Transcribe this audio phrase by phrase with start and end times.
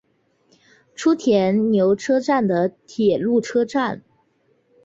[0.95, 4.01] 初田牛车站的铁路车站。